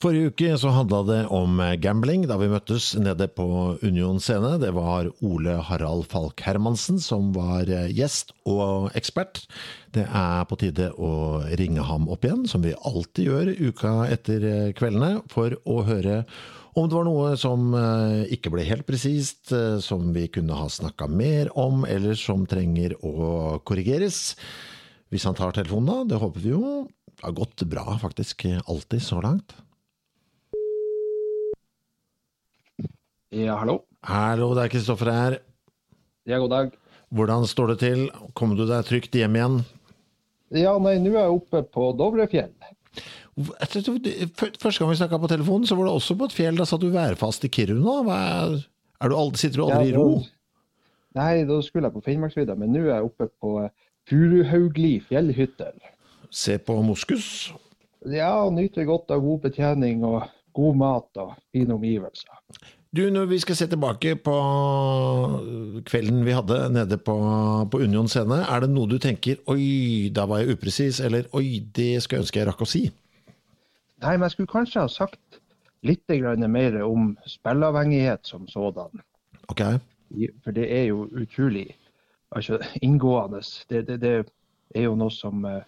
[0.00, 3.44] Forrige uke så handla det om gambling da vi møttes nede på
[3.84, 4.54] Union scene.
[4.56, 9.42] Det var Ole Harald Falk Hermansen som var gjest og ekspert.
[9.92, 14.72] Det er på tide å ringe ham opp igjen, som vi alltid gjør uka etter
[14.80, 16.22] kveldene, for å høre
[16.80, 17.68] om det var noe som
[18.24, 19.52] ikke ble helt presist,
[19.84, 24.32] som vi kunne ha snakka mer om, eller som trenger å korrigeres.
[25.12, 26.14] Hvis han tar telefonen, da.
[26.14, 26.86] Det håper vi jo.
[27.10, 28.48] Det har gått bra, faktisk.
[28.64, 29.60] Alltid så langt.
[33.30, 33.76] Ja, hallo.
[34.10, 35.36] Hallo, det er Kristoffer her.
[36.26, 36.72] Ja, god dag.
[37.14, 38.00] Hvordan står det til?
[38.38, 39.60] Kom du deg trygt hjem igjen?
[40.58, 42.50] Ja, nei, nå er jeg oppe på Dovrefjell.
[43.38, 46.58] Første gang vi snakka på telefonen, så var det også på et fjell.
[46.58, 48.00] Da satt du værfast i Kiruna.
[48.16, 48.56] Er,
[48.98, 50.08] er du aldri, sitter du aldri Ja, i ro?
[51.20, 53.54] Nei, da skulle jeg på Finnmarksvidda, men nå er jeg oppe på
[54.10, 55.78] Furuhaugli fjellhytter.
[56.34, 57.30] Se på moskus.
[58.10, 60.22] Ja, nyter godt av god betjening og
[60.58, 62.42] god mat og fine omgivelser.
[62.96, 64.36] Du, når vi skal se tilbake på
[65.86, 67.14] kvelden vi hadde nede på,
[67.70, 71.62] på Union scene, er det noe du tenker 'oi, da var jeg upresis', eller 'oi,
[71.76, 72.88] det skulle jeg ønske jeg rakk å si'?
[74.02, 75.38] Nei, men jeg skulle kanskje ha sagt
[75.86, 76.02] litt
[76.48, 79.04] mer om spilleavhengighet som sådan.
[79.48, 79.62] Ok.
[80.42, 81.76] For det er jo utrolig
[82.34, 83.40] altså, inngående.
[83.70, 84.24] Det, det, det
[84.74, 85.62] er jo noe som eh,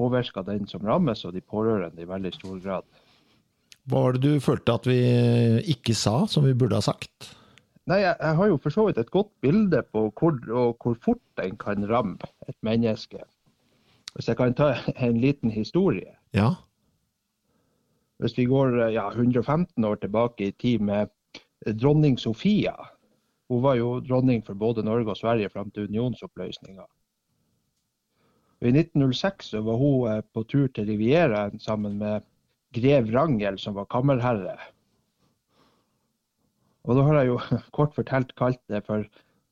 [0.00, 2.88] påvirker den som rammes, og de pårørende i veldig stor grad.
[3.90, 4.98] Hva var det du følte at vi
[5.72, 7.32] ikke sa, som vi burde ha sagt?
[7.90, 10.36] Nei, jeg, jeg har jo for så vidt et godt bilde på hvor,
[10.78, 13.24] hvor fort en kan ramme et menneske.
[14.14, 14.74] Hvis jeg kan ta
[15.08, 16.14] en liten historie.
[16.36, 16.52] Ja.
[18.22, 21.10] Hvis vi går ja, 115 år tilbake i tid med
[21.80, 22.74] dronning Sofia.
[23.50, 26.86] Hun var jo dronning for både Norge og Sverige fram til unionsoppløsninga.
[28.62, 32.22] I 1906 så var hun eh, på tur til Rivieraen sammen med
[32.74, 34.56] grev Rangel, som var kammerherre.
[36.82, 37.42] Og da har jeg jo
[37.76, 39.06] kort fortalt kalt det for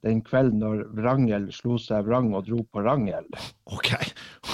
[0.06, 3.26] den kvelden når Wrangel slo seg vrang og dro på Rangel.
[3.68, 3.90] Ok.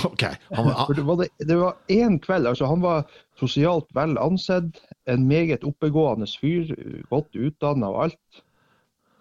[0.08, 0.24] ok.
[0.58, 0.72] Han
[1.20, 2.48] det, det var én kveld.
[2.50, 3.06] altså Han var
[3.38, 6.74] sosialt vel ansett, en meget oppegående fyr,
[7.10, 8.42] godt utdanna og alt.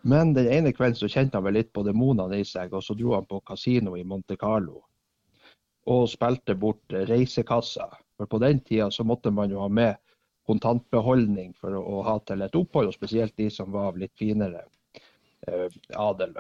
[0.02, 2.98] Men den ene kvelden så kjente han vel litt på demonene i seg, og så
[2.98, 4.82] dro han på kasino i Monte Carlo.
[5.90, 7.92] Og spilte bort reisekassa.
[8.18, 9.98] For på den tida så måtte man jo ha med
[10.46, 14.62] kontantbeholdning for å, ha til et opphold, og spesielt de som var av litt finere
[15.48, 16.36] eh, adel.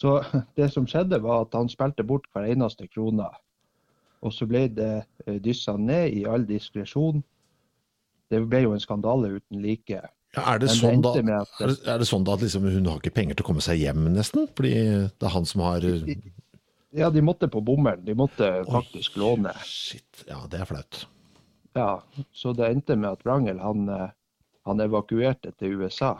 [0.00, 0.18] Så
[0.58, 3.28] det som skjedde, var at han spilte bort hver eneste krone.
[4.20, 4.94] Og så ble det
[5.26, 7.22] eh, dyssa ned i all diskresjon.
[8.30, 10.02] Det ble jo en skandale uten like.
[10.36, 13.00] ja, er, det sånn da, at- det, er det sånn da at liksom hun har
[13.00, 14.46] ikke penger til å komme seg hjem, nesten?
[14.58, 14.74] Fordi
[15.08, 15.86] det er han som har
[16.90, 18.04] Ja, de måtte på bommelen.
[18.04, 19.52] De måtte faktisk låne.
[19.64, 20.24] Shit.
[20.26, 21.04] Ja, det er flaut.
[21.78, 22.02] Ja,
[22.32, 24.10] Så det endte med at Wrangel han, eh,
[24.66, 26.16] han evakuerte til USA.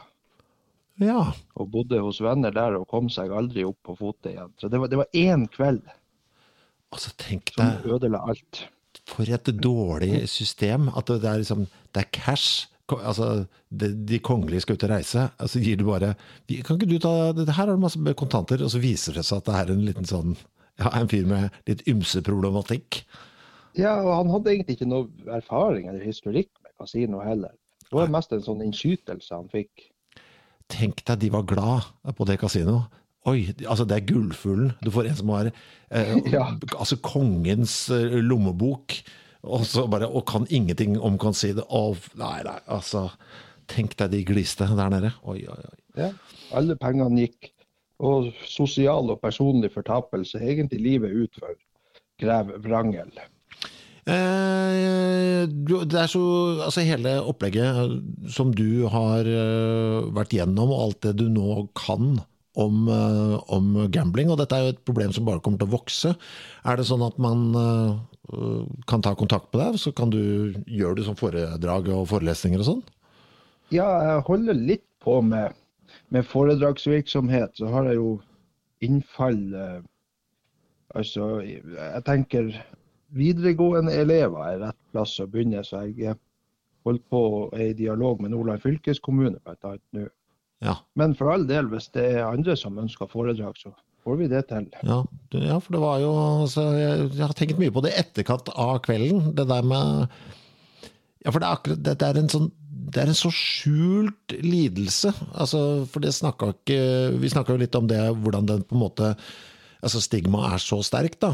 [1.00, 1.32] Ja.
[1.56, 4.52] Og bodde hos venner der og kom seg aldri opp på fote igjen.
[4.60, 5.82] Så det var, det var én kveld
[6.90, 8.64] Altså, tenk som deg ødela alt.
[9.06, 10.88] For et dårlig system.
[10.98, 12.66] At det er liksom Det er cash.
[12.90, 15.28] Altså, de, de kongelige skal ut og reise.
[15.38, 16.16] Altså gir du bare
[16.66, 18.62] Kan ikke du ta Her har du masse kontanter.
[18.62, 20.34] Og så viser det seg at det er en liten sånn
[20.80, 23.02] Ja, en fyr med litt ymse problematikk.
[23.78, 27.52] Ja, og han hadde egentlig ikke noe erfaring eller historikk med kasino heller.
[27.86, 29.88] Det var mest en sånn innskytelse han fikk.
[30.70, 32.88] Tenk deg, de var glad på det kasinoet.
[33.28, 34.70] Oi, altså det er gullfuglen.
[34.80, 36.46] Du får en som har eh, Ja.
[36.78, 38.96] altså kongens eh, lommebok,
[39.44, 41.66] og så bare og kan ingenting om kan si det.
[41.68, 41.82] Å,
[42.20, 43.10] nei, nei, altså
[43.70, 45.12] Tenk deg de gliste der nede.
[45.30, 45.76] Oi, oi, oi.
[46.00, 46.08] Ja,
[46.58, 47.52] alle pengene gikk.
[48.00, 50.40] Og sosial og personlig fortapelse.
[50.40, 51.58] Egentlig livet ut for
[52.20, 53.12] grev Wrangel.
[54.08, 56.22] Eh, det er så,
[56.64, 58.00] altså Hele opplegget
[58.32, 62.18] som du har eh, vært gjennom, og alt det du nå kan
[62.58, 65.76] om, eh, om gambling, og dette er jo et problem som bare kommer til å
[65.76, 66.14] vokse.
[66.64, 70.20] Er det sånn at man eh, kan ta kontakt med deg, så kan du
[70.66, 72.84] gjøre det som foredrag og forelesninger og sånn?
[73.70, 75.54] Ja, jeg holder litt på med,
[76.08, 77.56] med foredragsvirksomhet.
[77.58, 78.18] Så har jeg jo
[78.84, 79.80] innfall eh,
[80.90, 82.48] Altså, jeg tenker
[83.14, 85.62] videregående elever er rett plass å begynne.
[85.62, 86.16] Så jeg
[86.82, 89.76] holder på og er i dialog med Nordland fylkeskommune bl.a.
[89.94, 90.08] nå.
[90.60, 93.70] Ja, Men for all del, hvis det er andre som ønsker foredrag, så
[94.04, 94.66] får vi det til.
[94.82, 94.98] ja,
[95.32, 96.10] ja for det var jo
[96.42, 99.30] altså, jeg, jeg har tenkt mye på det etterkant av kvelden.
[99.36, 100.10] Det der med
[101.20, 102.50] Ja, for det er akkurat det, det er en sånn
[102.88, 105.12] det er en så skjult lidelse.
[105.34, 106.80] Altså, for det snakka ikke
[107.20, 109.14] Vi snakka jo litt om det, hvordan den på en måte
[109.80, 111.30] Altså stigmaet er så sterkt da,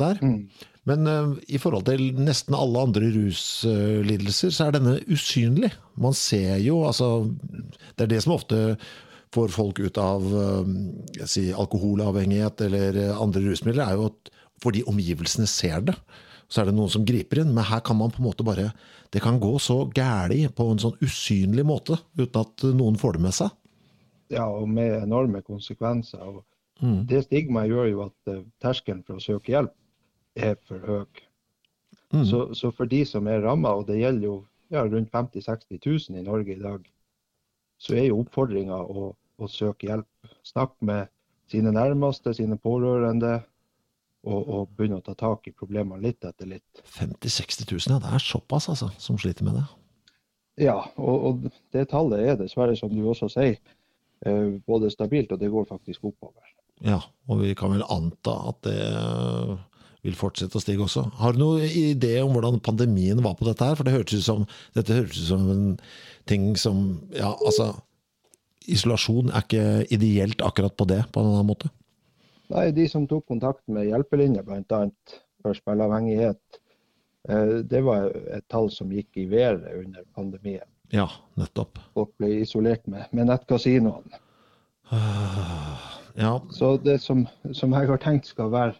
[0.00, 0.18] der.
[0.18, 0.48] Mm.
[0.88, 5.70] Men uh, i forhold til nesten alle andre ruslidelser, så er denne usynlig.
[6.00, 7.28] Man ser jo, altså
[7.94, 8.78] Det er det som ofte
[9.34, 10.66] får folk ut av uh,
[11.22, 14.32] si, alkoholavhengighet eller andre rusmidler, er jo at
[14.64, 15.94] fordi omgivelsene ser det.
[16.48, 18.70] Så er det noen som griper inn, men her kan man på en måte bare
[19.12, 23.24] Det kan gå så gæli på en sånn usynlig måte, uten at noen får det
[23.24, 23.52] med seg.
[24.32, 26.24] Ja, og med enorme konsekvenser.
[26.24, 26.44] Og
[27.08, 29.72] Det stigmaet gjør jo at eh, terskelen for å søke hjelp
[30.36, 31.24] er for høy.
[32.24, 34.36] Så, så for de som er ramma, og det gjelder jo
[34.72, 35.80] ja, rundt 50 000-60
[36.12, 36.86] 000 i Norge i dag,
[37.78, 40.30] så er jo oppfordringa å, å søke hjelp.
[40.46, 41.12] Snakke med
[41.52, 43.42] sine nærmeste, sine pårørende,
[44.26, 46.82] og, og begynne å ta tak i problemene litt etter litt.
[46.96, 48.00] 50 000-60 000, ja.
[48.02, 49.66] Det er såpass, altså, som sliter med det.
[50.68, 53.58] Ja, og, og det tallet er dessverre, som du også sier,
[54.26, 56.42] eh, både stabilt og det går faktisk oppover.
[56.84, 57.00] Ja,
[57.30, 59.56] og vi kan vel anta at det øh,
[60.06, 61.08] vil fortsette å stige også.
[61.18, 63.78] Har du noen idé om hvordan pandemien var på dette her?
[63.78, 64.46] For det hørtes ut som,
[64.78, 65.68] dette hørtes ut som en
[66.30, 66.82] ting som
[67.16, 67.72] Ja, altså
[68.68, 69.66] Isolasjon er ikke
[69.96, 71.70] ideelt akkurat på det, på en annen måte.
[72.48, 74.80] Nei, de som tok kontakt med hjelpelinjer, bl.a.
[75.42, 76.60] for spilleavhengighet,
[77.28, 80.68] eh, det var et tall som gikk i været under pandemien.
[80.94, 81.78] Ja, nettopp.
[81.92, 84.24] Folk ble isolert med, med nettkasinoene.
[86.18, 88.72] Ja, Så det som, som jeg har tenkt skal være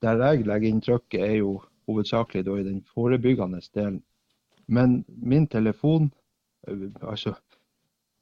[0.00, 3.98] der jeg legger inn trykket, er jo hovedsakelig i den forebyggende delen.
[4.66, 6.10] Men min telefon,
[6.68, 7.34] eh, altså,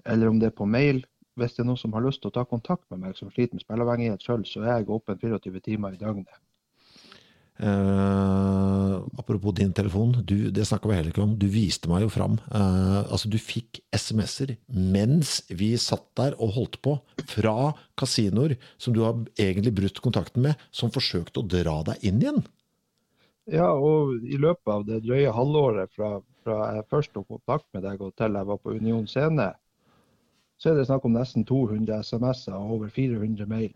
[0.06, 1.04] eller om det er på mail,
[1.36, 3.56] hvis det er noen som har lyst til å ta kontakt med meg som sliter
[3.56, 6.42] med spilleavhengighet sjøl, så er jeg åpen 24 timer i døgnet.
[7.56, 11.36] Uh, apropos din telefon, du, det snakka vi heller ikke om.
[11.40, 12.36] Du viste meg jo fram.
[12.50, 16.98] Uh, altså, du fikk SMS-er mens vi satt der og holdt på,
[17.32, 22.20] fra kasinoer som du har egentlig brutt kontakten med, som forsøkte å dra deg inn
[22.20, 22.44] igjen.
[23.46, 27.86] Ja, og i løpet av det drøye halvåret fra, fra jeg først tok kontakt med
[27.86, 29.52] deg og til jeg var på Union Scene,
[30.56, 33.74] så er det snakk om nesten 200 SMS-er og over 400 mail.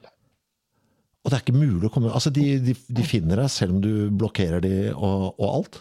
[1.20, 3.80] Og det er ikke mulig å komme Altså, de, de, de finner deg selv om
[3.84, 5.80] du blokkerer de og, og alt.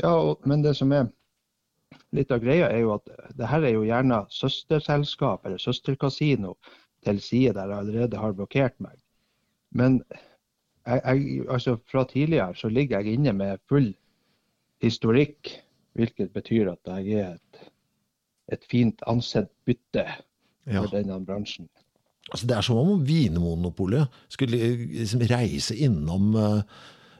[0.00, 1.10] Ja, og, men det som er
[2.16, 6.56] litt av greia, er jo at det her er jo gjerne søsterselskap eller søsterkasino
[7.04, 8.96] til side der jeg allerede har blokkert meg.
[9.76, 10.00] Men
[10.86, 13.92] jeg, jeg, altså fra tidligere så ligger jeg inne med full
[14.82, 15.52] historikk,
[15.98, 17.62] hvilket betyr at jeg er et,
[18.50, 20.06] et fint ansett bytte
[20.66, 20.82] Ja.
[20.82, 21.68] for denne bransjen.
[22.30, 24.58] Altså, det er som om Vinmonopolet skulle
[24.92, 26.60] liksom reise innom, uh,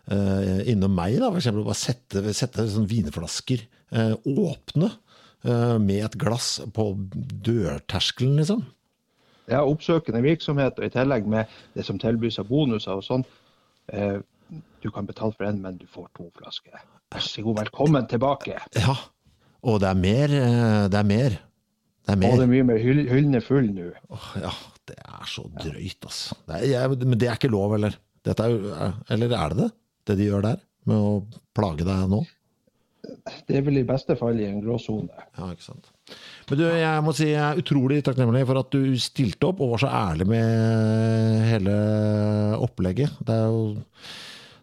[0.06, 1.64] eh, innom meg, da, for eksempel.
[1.66, 3.64] Bare sette, sette sånn vinflasker
[3.96, 4.90] uh, åpne
[5.48, 6.92] uh, med et glass på
[7.48, 8.62] dørterskelen, liksom.
[9.50, 13.24] Ja, oppsøkende virksomhet, og i tillegg med det som tilbys av bonuser og sånn.
[13.90, 14.20] Eh,
[14.82, 16.78] du kan betale for en, men du får to flasker.
[17.10, 18.60] Vær så god, velkommen tilbake.
[18.78, 18.94] Ja.
[19.62, 20.32] Og det er mer.
[20.40, 21.38] eh, Det er mer.
[22.06, 23.90] Det er Og det er mye mer hyll, full nå.
[24.10, 24.50] Oh, ja,
[24.88, 26.34] det er så drøyt, altså.
[26.48, 27.94] Det er, jeg, men det er ikke lov, eller?
[28.26, 29.70] Er, eller er det det?
[30.06, 30.56] Det de gjør der?
[30.88, 31.12] Med å
[31.54, 32.22] plage deg nå?
[33.46, 35.08] Det er vel i beste fall i en gråsone.
[35.38, 35.86] Ja, ikke sant.
[36.50, 39.70] Men du, jeg må si jeg er utrolig takknemlig for at du stilte opp og
[39.76, 41.76] var så ærlig med hele
[42.60, 43.14] opplegget.
[43.24, 43.62] Det er jo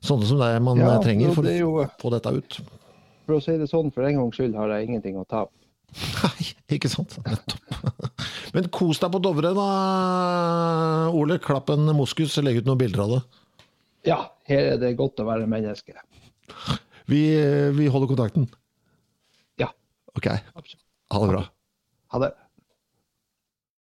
[0.06, 2.60] sånne som deg man Ja, trenger for jo- å få dette ut.
[3.27, 5.51] For å si det sånn, for en gangs skyld har jeg ingenting å tape.
[6.24, 6.46] Nei,
[6.77, 7.17] ikke sant?
[7.27, 7.75] Nettopp.
[8.55, 9.67] Men kos deg på Dovre, da,
[11.15, 11.38] Ole.
[11.43, 13.19] Klapp en moskus, legg ut noen bilder av det.
[14.07, 14.17] Ja,
[14.48, 15.96] her er det godt å være menneske.
[17.12, 17.22] Vi,
[17.75, 18.48] vi holder kontakten.
[19.60, 19.69] Ja,
[20.15, 21.43] Ok, ha det bra.
[22.15, 22.31] Ha det.